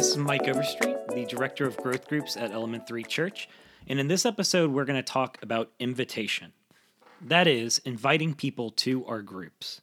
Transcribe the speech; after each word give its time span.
is 0.00 0.16
Mike 0.16 0.48
Overstreet, 0.48 0.96
the 1.08 1.26
Director 1.26 1.66
of 1.66 1.76
Growth 1.76 2.08
Groups 2.08 2.34
at 2.34 2.52
Element 2.52 2.86
3 2.86 3.02
Church, 3.02 3.50
and 3.86 4.00
in 4.00 4.08
this 4.08 4.24
episode, 4.24 4.70
we're 4.70 4.86
going 4.86 4.96
to 4.96 5.02
talk 5.02 5.36
about 5.42 5.72
invitation. 5.78 6.54
That 7.20 7.46
is, 7.46 7.82
inviting 7.84 8.32
people 8.32 8.70
to 8.70 9.04
our 9.04 9.20
groups. 9.20 9.82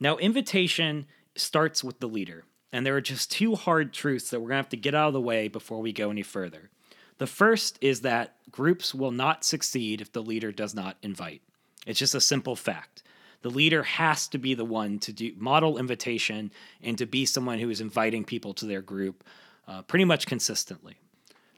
Now, 0.00 0.16
invitation 0.16 1.04
starts 1.36 1.84
with 1.84 2.00
the 2.00 2.06
leader, 2.06 2.44
and 2.72 2.86
there 2.86 2.96
are 2.96 3.02
just 3.02 3.30
two 3.30 3.54
hard 3.54 3.92
truths 3.92 4.30
that 4.30 4.40
we're 4.40 4.48
going 4.48 4.56
to 4.56 4.62
have 4.62 4.68
to 4.70 4.76
get 4.78 4.94
out 4.94 5.08
of 5.08 5.12
the 5.12 5.20
way 5.20 5.48
before 5.48 5.82
we 5.82 5.92
go 5.92 6.10
any 6.10 6.22
further. 6.22 6.70
The 7.18 7.26
first 7.26 7.76
is 7.82 8.00
that 8.00 8.36
groups 8.50 8.94
will 8.94 9.12
not 9.12 9.44
succeed 9.44 10.00
if 10.00 10.12
the 10.12 10.22
leader 10.22 10.50
does 10.50 10.74
not 10.74 10.96
invite. 11.02 11.42
It's 11.86 11.98
just 11.98 12.14
a 12.14 12.22
simple 12.22 12.56
fact. 12.56 13.02
The 13.42 13.50
leader 13.50 13.82
has 13.82 14.28
to 14.28 14.38
be 14.38 14.54
the 14.54 14.64
one 14.64 14.98
to 15.00 15.12
do 15.12 15.32
model 15.36 15.76
invitation 15.76 16.52
and 16.80 16.96
to 16.96 17.06
be 17.06 17.26
someone 17.26 17.58
who 17.58 17.68
is 17.68 17.80
inviting 17.82 18.24
people 18.24 18.54
to 18.54 18.66
their 18.66 18.80
group 18.80 19.24
uh, 19.68 19.82
pretty 19.82 20.04
much 20.04 20.26
consistently. 20.26 20.96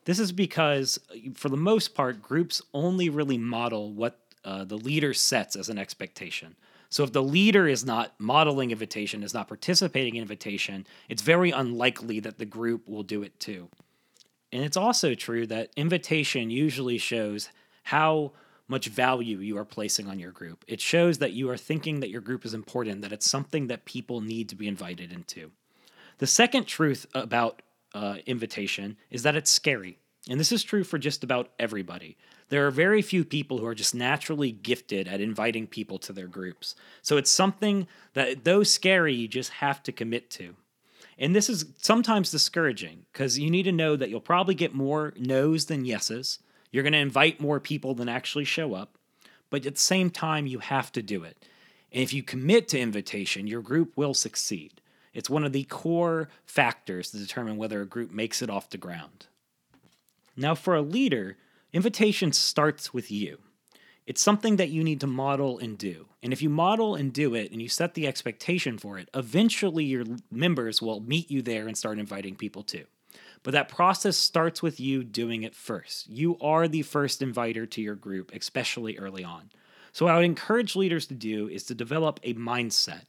This 0.04 0.18
is 0.18 0.32
because, 0.32 0.98
for 1.34 1.48
the 1.48 1.56
most 1.56 1.94
part, 1.94 2.22
groups 2.22 2.60
only 2.74 3.08
really 3.08 3.38
model 3.38 3.92
what 3.92 4.20
uh, 4.44 4.64
the 4.64 4.76
leader 4.76 5.14
sets 5.14 5.56
as 5.56 5.68
an 5.68 5.78
expectation. 5.78 6.56
So 6.90 7.02
if 7.02 7.12
the 7.12 7.22
leader 7.22 7.66
is 7.66 7.84
not 7.84 8.12
modeling 8.18 8.70
invitation, 8.70 9.22
is 9.22 9.34
not 9.34 9.48
participating 9.48 10.16
in 10.16 10.22
invitation, 10.22 10.86
it's 11.08 11.22
very 11.22 11.50
unlikely 11.50 12.20
that 12.20 12.38
the 12.38 12.44
group 12.44 12.88
will 12.88 13.02
do 13.02 13.22
it 13.22 13.40
too. 13.40 13.68
And 14.52 14.62
it's 14.62 14.76
also 14.76 15.14
true 15.14 15.46
that 15.48 15.70
invitation 15.76 16.50
usually 16.50 16.98
shows 16.98 17.48
how 17.82 18.32
much 18.68 18.86
value 18.86 19.38
you 19.38 19.58
are 19.58 19.64
placing 19.64 20.08
on 20.08 20.18
your 20.18 20.30
group. 20.30 20.64
It 20.68 20.80
shows 20.80 21.18
that 21.18 21.32
you 21.32 21.50
are 21.50 21.56
thinking 21.56 22.00
that 22.00 22.10
your 22.10 22.20
group 22.20 22.44
is 22.44 22.54
important, 22.54 23.02
that 23.02 23.12
it's 23.12 23.28
something 23.28 23.66
that 23.66 23.84
people 23.84 24.20
need 24.20 24.48
to 24.50 24.54
be 24.54 24.68
invited 24.68 25.12
into. 25.12 25.50
The 26.18 26.26
second 26.26 26.66
truth 26.66 27.06
about 27.12 27.60
uh, 27.94 28.16
invitation 28.26 28.96
is 29.10 29.22
that 29.22 29.36
it's 29.36 29.50
scary. 29.50 29.98
And 30.28 30.40
this 30.40 30.52
is 30.52 30.62
true 30.62 30.84
for 30.84 30.98
just 30.98 31.22
about 31.22 31.50
everybody. 31.58 32.16
There 32.48 32.66
are 32.66 32.70
very 32.70 33.02
few 33.02 33.24
people 33.24 33.58
who 33.58 33.66
are 33.66 33.74
just 33.74 33.94
naturally 33.94 34.52
gifted 34.52 35.08
at 35.08 35.20
inviting 35.20 35.66
people 35.66 35.98
to 35.98 36.12
their 36.12 36.26
groups. 36.26 36.74
So 37.02 37.16
it's 37.16 37.30
something 37.30 37.86
that, 38.14 38.44
though 38.44 38.62
scary, 38.62 39.14
you 39.14 39.28
just 39.28 39.50
have 39.52 39.82
to 39.84 39.92
commit 39.92 40.30
to. 40.30 40.54
And 41.18 41.34
this 41.34 41.48
is 41.48 41.66
sometimes 41.78 42.30
discouraging 42.30 43.06
because 43.12 43.38
you 43.38 43.50
need 43.50 43.62
to 43.64 43.72
know 43.72 43.96
that 43.96 44.10
you'll 44.10 44.20
probably 44.20 44.54
get 44.54 44.74
more 44.74 45.14
no's 45.16 45.66
than 45.66 45.84
yeses. 45.84 46.38
You're 46.70 46.82
going 46.82 46.92
to 46.92 46.98
invite 46.98 47.40
more 47.40 47.60
people 47.60 47.94
than 47.94 48.08
actually 48.08 48.44
show 48.44 48.74
up. 48.74 48.98
But 49.50 49.64
at 49.64 49.74
the 49.74 49.80
same 49.80 50.10
time, 50.10 50.46
you 50.46 50.58
have 50.58 50.90
to 50.92 51.02
do 51.02 51.22
it. 51.22 51.36
And 51.92 52.02
if 52.02 52.12
you 52.12 52.22
commit 52.22 52.66
to 52.68 52.80
invitation, 52.80 53.46
your 53.46 53.62
group 53.62 53.96
will 53.96 54.14
succeed. 54.14 54.80
It's 55.14 55.30
one 55.30 55.44
of 55.44 55.52
the 55.52 55.64
core 55.64 56.28
factors 56.44 57.10
to 57.12 57.18
determine 57.18 57.56
whether 57.56 57.80
a 57.80 57.86
group 57.86 58.10
makes 58.10 58.42
it 58.42 58.50
off 58.50 58.70
the 58.70 58.76
ground. 58.76 59.26
Now, 60.36 60.54
for 60.54 60.74
a 60.74 60.82
leader, 60.82 61.36
invitation 61.72 62.32
starts 62.32 62.92
with 62.92 63.10
you. 63.10 63.38
It's 64.06 64.20
something 64.20 64.56
that 64.56 64.68
you 64.68 64.84
need 64.84 65.00
to 65.00 65.06
model 65.06 65.58
and 65.58 65.78
do. 65.78 66.06
And 66.22 66.32
if 66.32 66.42
you 66.42 66.50
model 66.50 66.94
and 66.94 67.12
do 67.12 67.34
it 67.34 67.52
and 67.52 67.62
you 67.62 67.68
set 67.68 67.94
the 67.94 68.06
expectation 68.06 68.76
for 68.76 68.98
it, 68.98 69.08
eventually 69.14 69.84
your 69.84 70.04
members 70.30 70.82
will 70.82 71.00
meet 71.00 71.30
you 71.30 71.40
there 71.40 71.66
and 71.66 71.78
start 71.78 71.98
inviting 71.98 72.36
people 72.36 72.62
too. 72.62 72.84
But 73.42 73.52
that 73.52 73.68
process 73.68 74.16
starts 74.16 74.62
with 74.62 74.80
you 74.80 75.04
doing 75.04 75.42
it 75.42 75.54
first. 75.54 76.08
You 76.08 76.38
are 76.40 76.66
the 76.66 76.82
first 76.82 77.22
inviter 77.22 77.66
to 77.66 77.80
your 77.80 77.94
group, 77.94 78.32
especially 78.34 78.98
early 78.98 79.22
on. 79.24 79.50
So, 79.92 80.06
what 80.06 80.14
I 80.14 80.16
would 80.16 80.24
encourage 80.24 80.74
leaders 80.74 81.06
to 81.06 81.14
do 81.14 81.48
is 81.48 81.64
to 81.64 81.74
develop 81.74 82.18
a 82.22 82.34
mindset, 82.34 83.04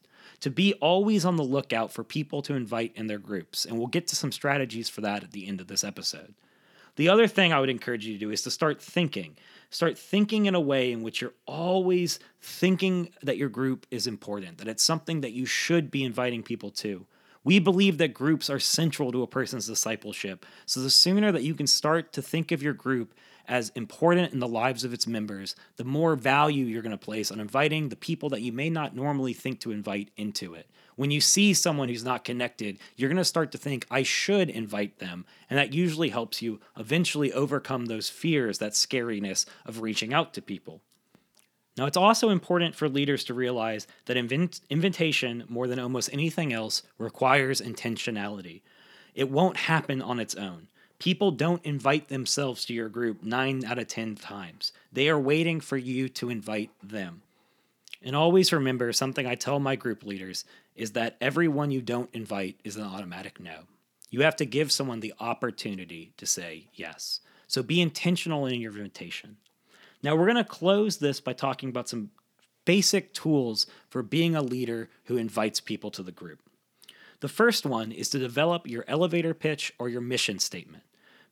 to 0.45 0.51
be 0.51 0.75
always 0.75 1.25
on 1.25 1.37
the 1.37 1.43
lookout 1.43 1.91
for 1.91 2.03
people 2.03 2.43
to 2.43 2.53
invite 2.53 2.91
in 2.93 3.07
their 3.07 3.17
groups. 3.17 3.65
And 3.65 3.79
we'll 3.79 3.87
get 3.87 4.05
to 4.09 4.15
some 4.15 4.31
strategies 4.31 4.87
for 4.87 5.01
that 5.01 5.23
at 5.23 5.31
the 5.31 5.47
end 5.47 5.59
of 5.59 5.65
this 5.65 5.83
episode. 5.83 6.35
The 6.97 7.09
other 7.09 7.25
thing 7.25 7.51
I 7.51 7.59
would 7.59 7.71
encourage 7.71 8.05
you 8.05 8.13
to 8.13 8.19
do 8.19 8.29
is 8.29 8.43
to 8.43 8.51
start 8.51 8.79
thinking. 8.79 9.37
Start 9.71 9.97
thinking 9.97 10.45
in 10.45 10.53
a 10.53 10.59
way 10.59 10.91
in 10.91 11.01
which 11.01 11.19
you're 11.19 11.33
always 11.47 12.19
thinking 12.43 13.09
that 13.23 13.37
your 13.37 13.49
group 13.49 13.87
is 13.89 14.05
important, 14.05 14.59
that 14.59 14.67
it's 14.67 14.83
something 14.83 15.21
that 15.21 15.31
you 15.31 15.47
should 15.47 15.89
be 15.89 16.03
inviting 16.03 16.43
people 16.43 16.69
to. 16.69 17.07
We 17.45 17.59
believe 17.59 17.99
that 17.99 18.13
groups 18.13 18.49
are 18.49 18.59
central 18.59 19.11
to 19.11 19.21
a 19.21 19.27
person's 19.27 19.67
discipleship. 19.67 20.45
So 20.65 20.81
the 20.81 20.89
sooner 20.89 21.31
that 21.31 21.43
you 21.43 21.53
can 21.53 21.67
start 21.67 22.11
to 22.13 22.21
think 22.21 22.51
of 22.51 22.63
your 22.63 22.73
group 22.73 23.13
as 23.47 23.69
important 23.75 24.33
in 24.33 24.39
the 24.39 24.47
lives 24.47 24.83
of 24.83 24.93
its 24.93 25.05
members, 25.05 25.55
the 25.77 25.83
more 25.83 26.15
value 26.15 26.65
you're 26.65 26.81
going 26.81 26.91
to 26.91 26.97
place 26.97 27.31
on 27.31 27.39
inviting 27.39 27.89
the 27.89 27.95
people 27.95 28.29
that 28.29 28.41
you 28.41 28.51
may 28.51 28.71
not 28.71 28.95
normally 28.95 29.31
think 29.33 29.59
to 29.59 29.71
invite 29.71 30.09
into 30.17 30.55
it. 30.55 30.67
When 30.95 31.11
you 31.11 31.21
see 31.21 31.53
someone 31.53 31.87
who's 31.87 32.03
not 32.03 32.23
connected, 32.23 32.79
you're 32.95 33.09
going 33.09 33.17
to 33.17 33.23
start 33.23 33.51
to 33.51 33.59
think, 33.59 33.85
I 33.91 34.01
should 34.01 34.49
invite 34.49 34.97
them. 34.97 35.25
And 35.47 35.59
that 35.59 35.73
usually 35.73 36.09
helps 36.09 36.41
you 36.41 36.59
eventually 36.75 37.31
overcome 37.31 37.85
those 37.85 38.09
fears, 38.09 38.57
that 38.57 38.71
scariness 38.71 39.45
of 39.67 39.81
reaching 39.81 40.13
out 40.13 40.33
to 40.33 40.41
people. 40.41 40.81
Now, 41.77 41.85
it's 41.85 41.97
also 41.97 42.29
important 42.29 42.73
for 42.73 42.87
leaders 42.87 43.25
to 43.25 43.33
realize 43.33 43.85
that 44.05 44.15
invent- 44.15 44.61
invitation, 44.69 45.43
more 45.49 45.67
than 45.67 45.79
almost 45.79 46.09
anything 46.13 46.53
else, 46.53 46.83
requires 46.97 47.59
intentionality. 47.59 48.61
It 49.13 49.29
won't 49.29 49.57
happen 49.57 50.01
on 50.01 50.19
its 50.19 50.35
own. 50.35 50.67
People 50.99 51.31
don't 51.31 51.63
invite 51.65 52.07
themselves 52.07 52.63
to 52.65 52.73
your 52.73 52.87
group 52.87 53.23
nine 53.23 53.65
out 53.65 53.77
of 53.77 53.87
10 53.87 54.15
times. 54.15 54.71
They 54.93 55.09
are 55.09 55.19
waiting 55.19 55.59
for 55.59 55.75
you 55.75 56.07
to 56.09 56.29
invite 56.29 56.71
them. 56.81 57.21
And 58.01 58.15
always 58.15 58.53
remember 58.53 58.93
something 58.93 59.25
I 59.25 59.35
tell 59.35 59.59
my 59.59 59.75
group 59.75 60.03
leaders 60.03 60.45
is 60.75 60.91
that 60.91 61.17
everyone 61.19 61.71
you 61.71 61.81
don't 61.81 62.09
invite 62.13 62.57
is 62.63 62.77
an 62.77 62.83
automatic 62.83 63.39
no. 63.39 63.61
You 64.09 64.21
have 64.21 64.35
to 64.37 64.45
give 64.45 64.71
someone 64.71 65.01
the 65.01 65.13
opportunity 65.19 66.13
to 66.17 66.25
say 66.25 66.67
yes. 66.73 67.19
So 67.47 67.61
be 67.63 67.81
intentional 67.81 68.45
in 68.45 68.61
your 68.61 68.71
invitation. 68.77 69.37
Now, 70.05 70.15
we're 70.15 70.31
going 70.31 70.35
to 70.35 70.43
close 70.43 70.97
this 70.97 71.19
by 71.19 71.33
talking 71.33 71.69
about 71.69 71.89
some 71.89 72.11
basic 72.63 73.11
tools 73.11 73.65
for 73.89 74.03
being 74.03 74.35
a 74.35 74.41
leader 74.43 74.87
who 75.05 75.17
invites 75.17 75.59
people 75.59 75.89
to 75.89 76.03
the 76.03 76.11
group. 76.11 76.41
The 77.21 77.27
first 77.27 77.65
one 77.65 77.91
is 77.91 78.11
to 78.11 78.19
develop 78.19 78.67
your 78.67 78.85
elevator 78.87 79.33
pitch 79.33 79.73
or 79.79 79.89
your 79.89 80.01
mission 80.01 80.37
statement. 80.37 80.83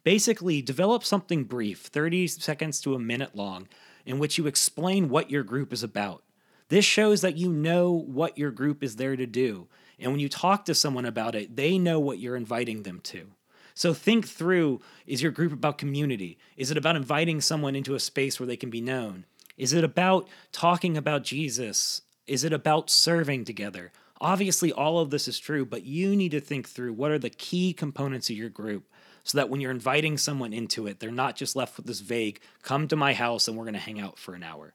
Basically, 0.03 0.63
develop 0.63 1.03
something 1.03 1.43
brief, 1.43 1.81
30 1.81 2.25
seconds 2.25 2.81
to 2.81 2.95
a 2.95 2.99
minute 2.99 3.35
long, 3.35 3.67
in 4.07 4.17
which 4.17 4.39
you 4.39 4.47
explain 4.47 5.07
what 5.07 5.29
your 5.29 5.43
group 5.43 5.71
is 5.71 5.83
about. 5.83 6.23
This 6.69 6.83
shows 6.83 7.21
that 7.21 7.37
you 7.37 7.53
know 7.53 7.91
what 7.91 8.39
your 8.39 8.49
group 8.49 8.81
is 8.81 8.95
there 8.95 9.15
to 9.15 9.27
do. 9.27 9.67
And 9.99 10.11
when 10.11 10.19
you 10.19 10.29
talk 10.29 10.65
to 10.65 10.73
someone 10.73 11.05
about 11.05 11.35
it, 11.35 11.55
they 11.55 11.77
know 11.77 11.99
what 11.99 12.17
you're 12.17 12.35
inviting 12.35 12.81
them 12.81 13.01
to. 13.01 13.33
So 13.73 13.93
think 13.93 14.27
through 14.27 14.81
is 15.07 15.21
your 15.21 15.31
group 15.31 15.51
about 15.51 15.77
community? 15.77 16.37
Is 16.57 16.71
it 16.71 16.77
about 16.77 16.95
inviting 16.95 17.41
someone 17.41 17.75
into 17.75 17.95
a 17.95 17.99
space 17.99 18.39
where 18.39 18.47
they 18.47 18.57
can 18.57 18.69
be 18.69 18.81
known? 18.81 19.25
Is 19.57 19.73
it 19.73 19.83
about 19.83 20.27
talking 20.51 20.97
about 20.97 21.23
Jesus? 21.23 22.01
Is 22.27 22.43
it 22.43 22.53
about 22.53 22.89
serving 22.89 23.45
together? 23.45 23.91
Obviously, 24.21 24.71
all 24.71 24.99
of 24.99 25.09
this 25.09 25.27
is 25.27 25.39
true, 25.39 25.65
but 25.65 25.83
you 25.83 26.15
need 26.15 26.31
to 26.31 26.39
think 26.39 26.69
through 26.69 26.93
what 26.93 27.11
are 27.11 27.19
the 27.19 27.29
key 27.29 27.73
components 27.73 28.29
of 28.29 28.37
your 28.37 28.49
group 28.49 28.85
so 29.23 29.37
that 29.37 29.49
when 29.49 29.61
you're 29.61 29.71
inviting 29.71 30.17
someone 30.17 30.53
into 30.53 30.87
it, 30.87 30.99
they're 30.99 31.11
not 31.11 31.35
just 31.35 31.55
left 31.55 31.77
with 31.77 31.85
this 31.85 31.99
vague, 31.99 32.39
come 32.61 32.87
to 32.87 32.95
my 32.95 33.13
house 33.13 33.47
and 33.47 33.57
we're 33.57 33.65
going 33.65 33.73
to 33.73 33.79
hang 33.79 33.99
out 33.99 34.17
for 34.17 34.33
an 34.33 34.43
hour. 34.43 34.73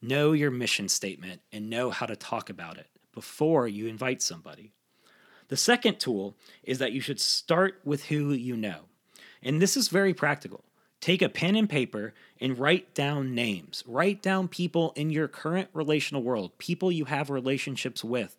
Know 0.00 0.32
your 0.32 0.50
mission 0.50 0.88
statement 0.88 1.40
and 1.52 1.70
know 1.70 1.90
how 1.90 2.06
to 2.06 2.16
talk 2.16 2.50
about 2.50 2.76
it 2.76 2.88
before 3.14 3.68
you 3.68 3.86
invite 3.86 4.20
somebody. 4.22 4.72
The 5.48 5.56
second 5.56 6.00
tool 6.00 6.34
is 6.62 6.78
that 6.78 6.92
you 6.92 7.00
should 7.00 7.20
start 7.20 7.80
with 7.84 8.06
who 8.06 8.32
you 8.32 8.56
know. 8.56 8.82
And 9.42 9.60
this 9.60 9.76
is 9.76 9.88
very 9.88 10.14
practical. 10.14 10.64
Take 11.00 11.20
a 11.20 11.28
pen 11.28 11.56
and 11.56 11.68
paper 11.68 12.14
and 12.40 12.58
write 12.58 12.94
down 12.94 13.34
names. 13.34 13.82
Write 13.86 14.22
down 14.22 14.46
people 14.46 14.92
in 14.94 15.10
your 15.10 15.26
current 15.26 15.68
relational 15.72 16.22
world, 16.22 16.56
people 16.58 16.92
you 16.92 17.06
have 17.06 17.28
relationships 17.28 18.04
with 18.04 18.36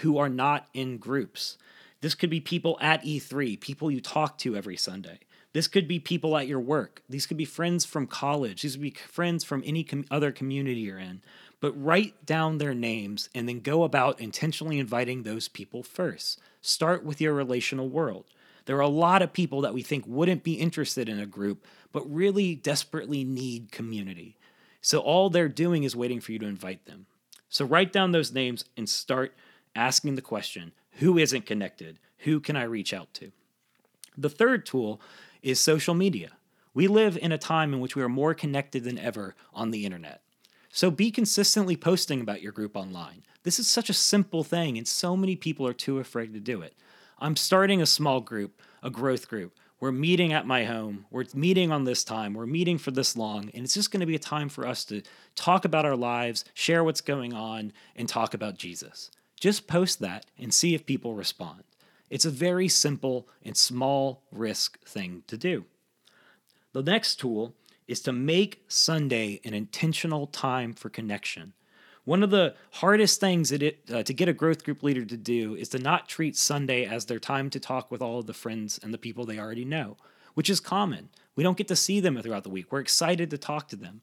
who 0.00 0.16
are 0.16 0.28
not 0.28 0.66
in 0.72 0.96
groups. 0.96 1.58
This 2.00 2.14
could 2.14 2.30
be 2.30 2.40
people 2.40 2.78
at 2.80 3.04
E3, 3.04 3.60
people 3.60 3.90
you 3.90 4.00
talk 4.00 4.38
to 4.38 4.56
every 4.56 4.76
Sunday. 4.76 5.18
This 5.52 5.66
could 5.66 5.88
be 5.88 5.98
people 5.98 6.36
at 6.36 6.46
your 6.46 6.60
work. 6.60 7.02
These 7.08 7.26
could 7.26 7.36
be 7.36 7.44
friends 7.44 7.84
from 7.84 8.06
college. 8.06 8.62
These 8.62 8.76
could 8.76 8.82
be 8.82 8.90
friends 9.08 9.44
from 9.44 9.62
any 9.66 9.82
com- 9.82 10.04
other 10.10 10.30
community 10.30 10.80
you're 10.80 10.98
in. 10.98 11.22
But 11.60 11.72
write 11.72 12.24
down 12.24 12.58
their 12.58 12.74
names 12.74 13.28
and 13.34 13.48
then 13.48 13.60
go 13.60 13.82
about 13.82 14.20
intentionally 14.20 14.78
inviting 14.78 15.22
those 15.22 15.48
people 15.48 15.82
first. 15.82 16.40
Start 16.60 17.04
with 17.04 17.20
your 17.20 17.34
relational 17.34 17.88
world. 17.88 18.24
There 18.64 18.76
are 18.76 18.80
a 18.80 18.88
lot 18.88 19.22
of 19.22 19.32
people 19.32 19.60
that 19.62 19.74
we 19.74 19.82
think 19.82 20.04
wouldn't 20.06 20.42
be 20.42 20.54
interested 20.54 21.08
in 21.08 21.18
a 21.18 21.26
group, 21.26 21.64
but 21.92 22.10
really 22.10 22.54
desperately 22.54 23.24
need 23.24 23.72
community. 23.72 24.36
So 24.80 25.00
all 25.00 25.28
they're 25.28 25.48
doing 25.48 25.84
is 25.84 25.96
waiting 25.96 26.20
for 26.20 26.32
you 26.32 26.38
to 26.38 26.46
invite 26.46 26.86
them. 26.86 27.06
So 27.48 27.64
write 27.64 27.92
down 27.92 28.12
those 28.12 28.32
names 28.32 28.64
and 28.76 28.88
start 28.88 29.34
asking 29.74 30.14
the 30.14 30.22
question 30.22 30.72
who 30.94 31.18
isn't 31.18 31.46
connected? 31.46 31.98
Who 32.18 32.40
can 32.40 32.56
I 32.56 32.64
reach 32.64 32.92
out 32.92 33.12
to? 33.14 33.32
The 34.16 34.28
third 34.28 34.66
tool 34.66 35.00
is 35.42 35.58
social 35.58 35.94
media. 35.94 36.32
We 36.74 36.86
live 36.86 37.18
in 37.20 37.32
a 37.32 37.38
time 37.38 37.72
in 37.72 37.80
which 37.80 37.96
we 37.96 38.02
are 38.02 38.08
more 38.08 38.34
connected 38.34 38.84
than 38.84 38.98
ever 38.98 39.34
on 39.52 39.70
the 39.70 39.84
internet. 39.84 40.22
So 40.70 40.90
be 40.90 41.10
consistently 41.10 41.76
posting 41.76 42.20
about 42.20 42.42
your 42.42 42.52
group 42.52 42.76
online. 42.76 43.24
This 43.42 43.58
is 43.58 43.68
such 43.68 43.90
a 43.90 43.94
simple 43.94 44.44
thing, 44.44 44.78
and 44.78 44.86
so 44.86 45.16
many 45.16 45.34
people 45.34 45.66
are 45.66 45.72
too 45.72 45.98
afraid 45.98 46.32
to 46.34 46.40
do 46.40 46.62
it. 46.62 46.74
I'm 47.18 47.36
starting 47.36 47.82
a 47.82 47.86
small 47.86 48.20
group 48.20 48.60
a 48.82 48.90
growth 48.90 49.28
group. 49.28 49.54
We're 49.78 49.92
meeting 49.92 50.32
at 50.32 50.46
my 50.46 50.64
home. 50.64 51.06
We're 51.10 51.24
meeting 51.34 51.72
on 51.72 51.84
this 51.84 52.04
time. 52.04 52.34
We're 52.34 52.46
meeting 52.46 52.78
for 52.78 52.90
this 52.90 53.16
long. 53.16 53.50
And 53.54 53.64
it's 53.64 53.74
just 53.74 53.90
going 53.90 54.00
to 54.00 54.06
be 54.06 54.14
a 54.14 54.18
time 54.18 54.48
for 54.48 54.66
us 54.66 54.84
to 54.86 55.02
talk 55.34 55.64
about 55.64 55.86
our 55.86 55.96
lives, 55.96 56.44
share 56.54 56.84
what's 56.84 57.00
going 57.00 57.32
on, 57.32 57.72
and 57.96 58.08
talk 58.08 58.34
about 58.34 58.58
Jesus. 58.58 59.10
Just 59.38 59.66
post 59.66 60.00
that 60.00 60.26
and 60.38 60.52
see 60.52 60.74
if 60.74 60.84
people 60.84 61.14
respond. 61.14 61.62
It's 62.10 62.24
a 62.24 62.30
very 62.30 62.68
simple 62.68 63.28
and 63.42 63.56
small 63.56 64.22
risk 64.30 64.82
thing 64.84 65.22
to 65.28 65.38
do. 65.38 65.64
The 66.72 66.82
next 66.82 67.16
tool 67.16 67.54
is 67.90 68.00
to 68.02 68.12
make 68.12 68.62
Sunday 68.68 69.40
an 69.44 69.52
intentional 69.52 70.28
time 70.28 70.72
for 70.72 70.88
connection. 70.88 71.52
One 72.04 72.22
of 72.22 72.30
the 72.30 72.54
hardest 72.70 73.18
things 73.18 73.50
that 73.50 73.64
it, 73.64 73.80
uh, 73.92 74.04
to 74.04 74.14
get 74.14 74.28
a 74.28 74.32
growth 74.32 74.64
group 74.64 74.84
leader 74.84 75.04
to 75.04 75.16
do 75.16 75.56
is 75.56 75.68
to 75.70 75.80
not 75.80 76.08
treat 76.08 76.36
Sunday 76.36 76.84
as 76.84 77.06
their 77.06 77.18
time 77.18 77.50
to 77.50 77.58
talk 77.58 77.90
with 77.90 78.00
all 78.00 78.20
of 78.20 78.26
the 78.26 78.32
friends 78.32 78.78
and 78.80 78.94
the 78.94 78.98
people 78.98 79.24
they 79.24 79.40
already 79.40 79.64
know, 79.64 79.96
which 80.34 80.48
is 80.48 80.60
common. 80.60 81.08
We 81.34 81.42
don't 81.42 81.56
get 81.56 81.66
to 81.66 81.76
see 81.76 81.98
them 81.98 82.20
throughout 82.22 82.44
the 82.44 82.48
week. 82.48 82.70
We're 82.70 82.78
excited 82.78 83.28
to 83.30 83.38
talk 83.38 83.66
to 83.68 83.76
them. 83.76 84.02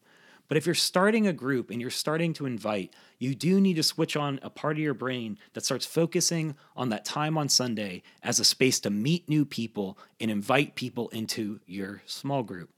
But 0.50 0.58
if 0.58 0.66
you're 0.66 0.76
starting 0.76 1.26
a 1.26 1.34
group 1.34 1.72
and 1.72 1.80
you're 1.80 1.90
starting 1.90 2.34
to 2.34 2.46
invite, 2.46 2.94
you 3.20 3.36
do 3.36 3.62
need 3.62 3.76
to 3.78 3.84
switch 3.84 4.18
on 4.18 4.40
a 4.44 4.50
part 4.50 4.76
of 4.76 4.84
your 4.84 4.94
brain 4.94 5.38
that 5.54 5.64
starts 5.66 5.86
focusing 5.86 6.56
on 6.76 6.90
that 6.90 7.06
time 7.06 7.38
on 7.38 7.48
Sunday 7.48 8.04
as 8.22 8.40
a 8.40 8.46
space 8.46 8.82
to 8.82 8.90
meet 8.90 9.30
new 9.30 9.46
people 9.46 9.98
and 10.20 10.30
invite 10.30 10.76
people 10.76 11.08
into 11.10 11.62
your 11.66 12.02
small 12.06 12.44
group. 12.44 12.70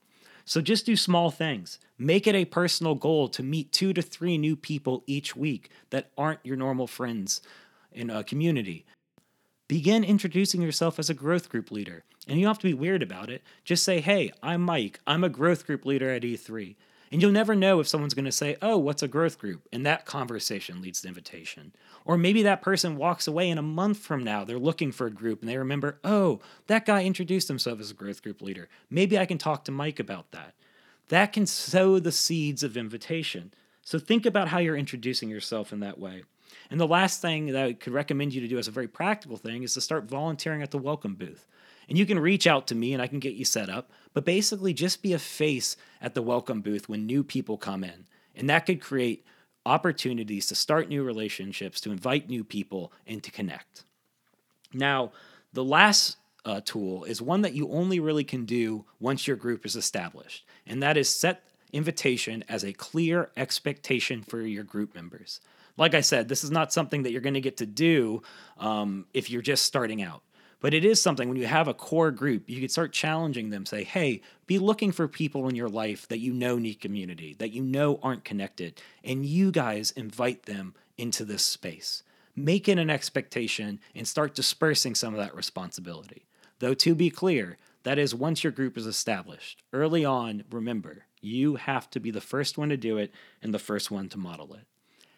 So 0.50 0.62
just 0.62 0.88
do 0.88 0.96
small 0.96 1.30
things. 1.30 1.78
Make 2.00 2.26
it 2.26 2.34
a 2.34 2.44
personal 2.44 2.96
goal 2.96 3.28
to 3.28 3.44
meet 3.44 3.72
two 3.72 3.94
to 3.94 4.02
three 4.02 4.36
new 4.36 4.56
people 4.56 5.04
each 5.06 5.36
week 5.36 5.70
that 5.92 6.10
aren't 6.18 6.44
your 6.44 6.56
normal 6.56 6.88
friends 6.88 7.42
in 7.92 8.10
a 8.10 8.24
community. 8.24 8.84
Begin 9.68 10.04
introducing 10.04 10.64
yourself 10.64 10.98
as 10.98 11.08
a 11.08 11.14
growth 11.14 11.50
group 11.50 11.70
leader. 11.70 12.04
And 12.28 12.40
you 12.40 12.46
don't 12.46 12.50
have 12.56 12.62
to 12.62 12.68
be 12.68 12.74
weird 12.74 13.04
about 13.04 13.30
it. 13.30 13.44
Just 13.64 13.84
say, 13.84 14.02
hey, 14.02 14.32
I'm 14.42 14.64
Mike. 14.64 15.00
I'm 15.06 15.24
a 15.24 15.30
growth 15.30 15.68
group 15.68 15.86
leader 15.86 16.10
at 16.10 16.24
E3. 16.24 16.76
And 17.12 17.22
you'll 17.22 17.32
never 17.32 17.56
know 17.56 17.80
if 17.80 17.88
someone's 17.88 18.14
going 18.14 18.26
to 18.26 18.32
say, 18.32 18.58
Oh, 18.62 18.78
what's 18.78 19.02
a 19.02 19.08
growth 19.08 19.40
group? 19.40 19.68
And 19.74 19.86
that 19.86 20.06
conversation 20.06 20.82
leads 20.82 21.02
to 21.02 21.08
invitation. 21.08 21.74
Or 22.06 22.18
maybe 22.18 22.44
that 22.44 22.62
person 22.62 22.98
walks 22.98 23.28
away 23.28 23.50
and 23.50 23.60
a 23.60 23.64
month 23.64 24.00
from 24.00 24.24
now 24.24 24.44
they're 24.44 24.60
looking 24.60 24.92
for 24.92 25.08
a 25.08 25.12
group 25.12 25.42
and 25.42 25.50
they 25.50 25.58
remember, 25.58 26.00
Oh, 26.04 26.40
that 26.68 26.86
guy 26.86 27.04
introduced 27.04 27.48
himself 27.48 27.80
as 27.80 27.92
a 27.92 27.96
growth 27.96 28.22
group 28.22 28.42
leader. 28.42 28.70
Maybe 28.90 29.18
I 29.18 29.26
can 29.26 29.38
talk 29.38 29.66
to 29.66 29.72
Mike 29.72 30.00
about 30.00 30.32
that. 30.32 30.54
That 31.10 31.34
can 31.34 31.48
sow 31.48 32.00
the 32.00 32.12
seeds 32.12 32.64
of 32.64 32.78
invitation. 32.78 33.54
So 33.82 33.98
think 33.98 34.26
about 34.26 34.50
how 34.50 34.60
you're 34.60 34.78
introducing 34.78 35.30
yourself 35.30 35.74
in 35.74 35.80
that 35.80 36.00
way. 36.00 36.24
And 36.70 36.80
the 36.80 36.88
last 36.88 37.22
thing 37.22 37.48
that 37.48 37.66
I 37.66 37.74
could 37.74 37.94
recommend 37.94 38.34
you 38.34 38.42
to 38.42 38.48
do 38.48 38.60
as 38.60 38.68
a 38.68 38.72
very 38.72 38.88
practical 38.88 39.38
thing 39.38 39.64
is 39.64 39.74
to 39.74 39.82
start 39.82 40.04
volunteering 40.06 40.62
at 40.62 40.72
the 40.72 40.78
welcome 40.78 41.16
booth. 41.16 41.48
And 41.90 41.98
you 41.98 42.06
can 42.06 42.20
reach 42.20 42.46
out 42.46 42.68
to 42.68 42.76
me 42.76 42.94
and 42.94 43.02
I 43.02 43.08
can 43.08 43.20
get 43.20 43.34
you 43.34 43.44
set 43.44 43.70
up, 43.70 43.92
but 44.14 44.24
basically 44.24 44.74
just 44.74 45.02
be 45.02 45.12
a 45.12 45.20
face 45.20 45.76
at 46.02 46.14
the 46.14 46.22
welcome 46.22 46.62
booth 46.62 46.88
when 46.88 47.08
new 47.08 47.24
people 47.24 47.58
come 47.58 47.84
in. 47.84 48.06
And 48.36 48.48
that 48.50 48.68
could 48.68 48.80
create 48.80 49.26
opportunities 49.66 50.46
to 50.48 50.56
start 50.56 50.88
new 50.88 51.04
relationships, 51.04 51.82
to 51.82 51.92
invite 51.92 52.30
new 52.30 52.44
people, 52.44 52.94
and 53.08 53.24
to 53.24 53.32
connect. 53.32 53.84
Now, 54.72 55.12
the 55.52 55.64
last 55.64 56.18
uh, 56.46 56.62
tool 56.64 57.04
is 57.06 57.22
one 57.22 57.42
that 57.42 57.54
you 57.54 57.70
only 57.70 58.00
really 58.00 58.24
can 58.24 58.46
do 58.46 58.86
once 59.00 59.28
your 59.28 59.36
group 59.36 59.66
is 59.66 59.76
established, 59.76 60.46
and 60.66 60.82
that 60.84 60.96
is 60.96 61.10
set 61.10 61.44
invitation 61.74 62.44
as 62.48 62.64
a 62.64 62.74
clear 62.74 63.30
expectation 63.36 64.22
for 64.24 64.42
your 64.42 64.64
group 64.64 64.96
members. 64.96 65.42
Like 65.78 65.94
I 65.94 66.02
said, 66.02 66.28
this 66.28 66.44
is 66.44 66.52
not 66.52 66.74
something 66.74 67.04
that 67.04 67.12
you're 67.12 67.22
going 67.22 67.36
to 67.36 67.42
get 67.42 67.58
to 67.58 67.66
do 67.66 68.22
um, 68.58 69.06
if 69.14 69.30
you're 69.30 69.42
just 69.42 69.64
starting 69.64 70.02
out. 70.02 70.22
But 70.62 70.74
it 70.74 70.84
is 70.84 71.02
something 71.02 71.30
when 71.30 71.38
you 71.38 71.48
have 71.48 71.68
a 71.68 71.74
core 71.74 72.12
group, 72.12 72.50
you 72.50 72.60
can 72.60 72.70
start 72.70 72.92
challenging 72.92 73.50
them, 73.50 73.66
say, 73.66 73.84
hey, 73.84 74.22
be 74.46 74.60
looking 74.60 74.92
for 74.92 75.08
people 75.08 75.48
in 75.48 75.56
your 75.56 75.70
life 75.70 76.08
that 76.10 76.20
you 76.20 76.34
know 76.34 76.58
need 76.58 76.82
community, 76.82 77.36
that 77.40 77.52
you 77.52 77.64
know 77.64 78.00
aren't 78.04 78.26
connected, 78.26 78.82
and 79.04 79.26
you 79.26 79.52
guys 79.52 79.92
invite 79.92 80.44
them 80.44 80.76
into 80.98 81.24
this 81.24 81.46
space. 81.46 82.04
Make 82.36 82.68
it 82.68 82.78
an 82.78 82.90
expectation 82.90 83.80
and 83.96 84.08
start 84.08 84.36
dispersing 84.36 84.96
some 84.96 85.14
of 85.14 85.20
that 85.20 85.36
responsibility. 85.36 86.26
Though, 86.60 86.74
to 86.74 86.94
be 86.94 87.10
clear, 87.10 87.58
that 87.84 87.98
is 87.98 88.14
once 88.14 88.44
your 88.44 88.52
group 88.52 88.78
is 88.78 88.86
established. 88.86 89.64
Early 89.72 90.04
on, 90.04 90.44
remember, 90.52 91.06
you 91.22 91.56
have 91.56 91.90
to 91.92 92.00
be 92.02 92.12
the 92.12 92.22
first 92.22 92.58
one 92.58 92.70
to 92.70 92.78
do 92.78 92.98
it 92.98 93.14
and 93.42 93.54
the 93.54 93.60
first 93.60 93.92
one 93.92 94.10
to 94.10 94.18
model 94.18 94.54
it. 94.54 94.66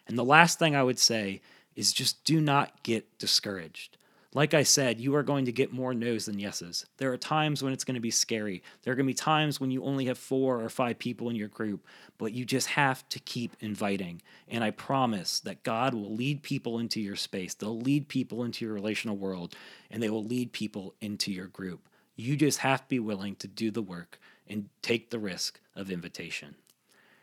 And 0.06 0.16
the 0.16 0.24
last 0.24 0.58
thing 0.58 0.76
I 0.76 0.82
would 0.82 0.98
say 0.98 1.40
is 1.74 1.92
just 1.92 2.24
do 2.24 2.40
not 2.40 2.82
get 2.82 3.18
discouraged. 3.18 3.96
Like 4.34 4.54
I 4.54 4.62
said, 4.62 4.98
you 4.98 5.14
are 5.14 5.22
going 5.22 5.44
to 5.44 5.52
get 5.52 5.74
more 5.74 5.92
no's 5.92 6.24
than 6.24 6.38
yeses. 6.38 6.86
There 6.96 7.12
are 7.12 7.18
times 7.18 7.62
when 7.62 7.74
it's 7.74 7.84
going 7.84 7.96
to 7.96 8.00
be 8.00 8.10
scary. 8.10 8.62
There 8.82 8.92
are 8.92 8.96
going 8.96 9.06
to 9.06 9.10
be 9.10 9.14
times 9.14 9.60
when 9.60 9.70
you 9.70 9.84
only 9.84 10.06
have 10.06 10.16
four 10.16 10.62
or 10.62 10.70
five 10.70 10.98
people 10.98 11.28
in 11.28 11.36
your 11.36 11.48
group, 11.48 11.84
but 12.16 12.32
you 12.32 12.46
just 12.46 12.68
have 12.68 13.06
to 13.10 13.18
keep 13.18 13.54
inviting. 13.60 14.22
And 14.48 14.64
I 14.64 14.70
promise 14.70 15.38
that 15.40 15.62
God 15.62 15.92
will 15.92 16.14
lead 16.14 16.42
people 16.42 16.78
into 16.78 16.98
your 16.98 17.16
space. 17.16 17.52
They'll 17.52 17.78
lead 17.78 18.08
people 18.08 18.42
into 18.42 18.64
your 18.64 18.72
relational 18.72 19.18
world, 19.18 19.54
and 19.90 20.02
they 20.02 20.08
will 20.08 20.24
lead 20.24 20.52
people 20.52 20.94
into 21.02 21.30
your 21.30 21.48
group. 21.48 21.86
You 22.16 22.34
just 22.34 22.58
have 22.58 22.80
to 22.80 22.88
be 22.88 23.00
willing 23.00 23.36
to 23.36 23.48
do 23.48 23.70
the 23.70 23.82
work 23.82 24.18
and 24.48 24.70
take 24.80 25.10
the 25.10 25.18
risk 25.18 25.60
of 25.76 25.90
invitation. 25.90 26.54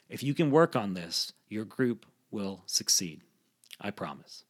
If 0.10 0.22
you 0.22 0.36
can 0.36 0.52
work 0.52 0.76
on 0.76 0.94
this, 0.94 1.34
your 1.48 1.66
group 1.66 2.06
will 2.30 2.62
succeed. 2.68 3.22
I 3.82 3.90
promise. 3.90 4.44